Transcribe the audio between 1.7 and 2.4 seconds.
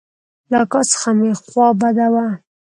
بده وه.